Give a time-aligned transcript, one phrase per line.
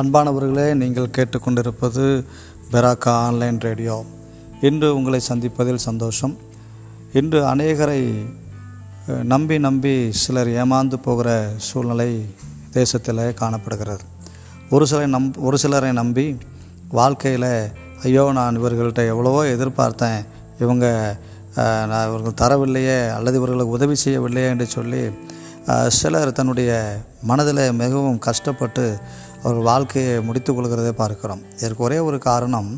[0.00, 2.04] அன்பானவர்களே நீங்கள் கேட்டுக்கொண்டிருப்பது
[2.72, 3.96] பெராக்கா ஆன்லைன் ரேடியோ.
[4.60, 6.34] இன்று உங்களை சந்திப்பதில் சந்தோஷம்.
[7.12, 8.00] இன்று அநேகரை
[9.32, 12.08] நம்பி நம்பி சிலர் ஏமாந்து போகிற சூழ்நிலை
[12.70, 14.04] தேசத்தில் காணப்படுகிறது.
[14.70, 16.26] ஒரு சிலரை நம் ஒரு சிலரை நம்பி
[16.88, 17.50] வாழ்க்கையில்
[18.02, 20.20] ஐயோ நான் இவர்கள்ட்ட எவ்வளவோ எதிர்பார்த்தேன்.
[20.60, 20.86] இவங்க
[21.90, 25.04] நான் இவர்கள் தரவில்லையே அல்லது இவர்களுக்கு உதவி செய்யவில்லையே என்று சொல்லி
[25.98, 26.70] சிலர் தன்னுடைய
[27.28, 28.84] மனதில் மிகவும் கஷ்டப்பட்டு
[29.42, 31.42] அவர்கள் வாழ்க்கையை முடித்து கொள்கிறதை பார்க்கிறோம்.
[31.60, 32.68] இதற்கு ஒரே ஒரு காரணம்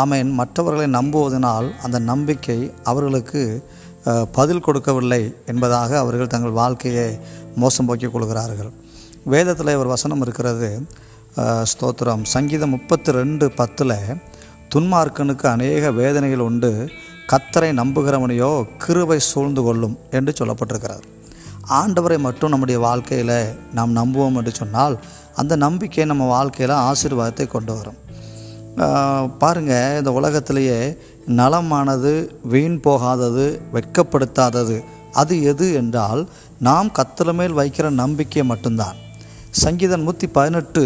[0.00, 2.58] ஆமேன் மற்றவர்களை நம்புவதனால் அந்த நம்பிக்கை
[2.90, 3.42] அவர்களுக்கு
[4.38, 7.08] பதில் கொடுக்கவில்லை என்பதாக அவர்கள் தங்கள் வாழ்க்கையை
[7.62, 8.72] மோசம் போக்கிக் கொள்கிறார்கள்.
[9.34, 10.70] வேதத்தில் ஒரு வசனம் இருக்கிறது
[11.70, 12.22] ஸ்தோத்திரம்.
[12.34, 13.98] சங்கீதம் முப்பத்தி ரெண்டு பத்தில்
[14.72, 16.70] துன்மார்க்கனுக்கு அநேக வேதனைகள் உண்டு
[17.32, 18.52] கத்தரை நம்புகிறவனையோ
[18.84, 21.04] கிருவை சூழ்ந்து கொள்ளும் என்று சொல்லப்பட்டிருக்கிறார்
[21.80, 23.36] ஆண்டவரை மட்டும் நம்முடைய வாழ்க்கையில்
[23.72, 24.96] நாம் நம்புவோம் என்று சொன்னால்
[25.34, 27.98] அந்த நம்பிக்கை நம்ம வாழ்க்கையில் ஆசீர்வாதத்தை கொண்டு வரும்.
[28.76, 30.78] பாருங்கள் பாருங்க இந்த உலகத்திலேயே
[31.40, 32.12] நலமானது
[32.52, 34.76] வீண் போகாதது வெட்கப்படுத்தாதது
[35.12, 36.22] அது எது என்றால்
[36.58, 38.96] நாம் கத்தல மேல் வைக்கிற நம்பிக்கை மட்டும்தான்.
[39.50, 40.82] சங்கீதம் நூற்றி பதினெட்டு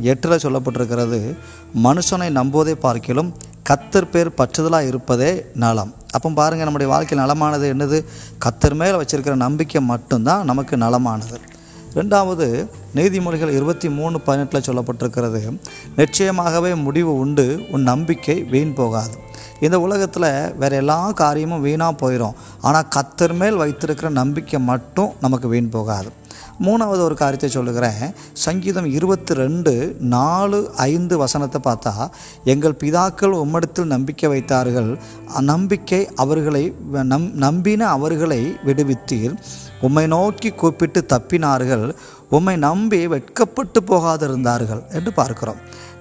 [0.00, 1.20] எட்டில் சொல்லப்பட்டிருக்கிறது
[1.84, 3.30] மனுஷனை நம்புவதை பார்க்கிலும்
[3.68, 5.94] கத்தர் பேர் பற்றுதலாக இருப்பதே நலம்.
[6.10, 7.98] அப்போ பாருங்கள் நம்முடைய வாழ்க்கையில் நலமானது என்னது?
[8.44, 11.38] கத்தர் மேல் வச்சிருக்கிற நம்பிக்கை மட்டும்தான் நமக்கு நலமானது.
[11.94, 12.46] ரெண்டாவது
[12.94, 15.42] நீதிமொழிகள் இருபத்தி மூணு பதினெட்டில் சொல்லப்பட்டிருக்கிறது
[15.96, 19.16] நிச்சயமாகவே முடிவு உண்டு உன் நம்பிக்கை வீண் போகாது.
[19.60, 25.68] இந்த உலகத்தில் வேறு எல்லா காரியமும் வீணாக போயிடும் ஆனால் கத்தர் மேல் வைத்திருக்கிற நம்பிக்கை மட்டும் நமக்கு வீண்
[25.68, 26.10] போகாது.
[26.66, 28.14] மூணாவது ஒரு காரியத்தை சொல்லுகிறேன்.
[28.32, 31.94] சங்கீதம் இருபத்தி ரெண்டு நாலு ஐந்து வசனத்தை பார்த்தா
[32.44, 34.98] எங்கள் பிதாக்கள் உம்மிடத்தில் நம்பிக்கை வைத்தார்கள்.
[35.40, 36.74] நம்பிக்கை அவர்களை
[37.12, 39.34] நம் நம்பின அவர்களை விடுவித்தீர்.
[39.80, 41.94] உம்மை நோக்கி கூப்பிட்டு தப்பினார்கள்.
[42.36, 45.60] உம்மை நம்பி வெட்கப்பட்டு போகாதிருந்தார்கள் என்று பார்க்கிறோம்.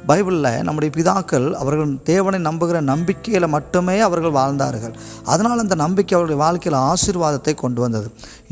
[0.09, 4.93] பைபிளில் நம்முடைய பிதாக்கள் அவர்கள் தேவனை நம்புகிற நம்பிக்கையில் மட்டுமே அவர்கள் வாழ்ந்தார்கள்.
[5.31, 8.07] அதனால் அந்த நம்பிக்கை அவருடைய வாழ்க்கையில் ஆசீர்வாதத்தை கொண்டு வந்தது.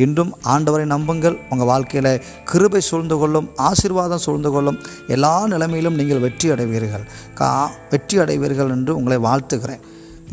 [0.06, 1.38] இன்றும் ஆண்டவரை நம்புங்கள்.
[1.52, 2.12] உங்கள் வாழ்க்கையில்
[2.52, 4.80] கிருபை சூழ்ந்து கொள்ளும் ஆசீர்வாதம் சூழ்ந்து கொள்ளும்
[5.16, 7.06] எல்லா நிலைமையிலும் நீங்கள் வெற்றி அடைவீர்கள்.
[7.42, 7.52] கா
[7.94, 9.84] வெற்றி அடைவீர்கள் என்று உங்களை வாழ்த்துகிறேன்.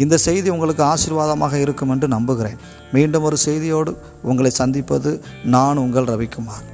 [0.03, 2.61] இந்த செய்தி உங்களுக்கு ஆசீர்வாதமாக இருக்கும் என்று நம்புகிறேன்.
[2.97, 3.95] மீண்டும் ஒரு செய்தியோடு
[4.31, 5.13] உங்களை சந்திப்பது
[5.57, 6.67] நான் உங்கள் ரவிக்குமார்.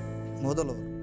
[0.42, 0.97] 我得了。